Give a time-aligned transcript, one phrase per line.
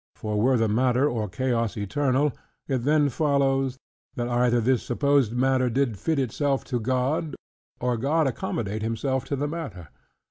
[0.15, 2.33] For were the matter or chaos eternal,
[2.67, 3.77] it then follows,
[4.15, 7.35] that either this supposed matter did fit itself to God,
[7.79, 9.89] or God accommodate Himself to the matter.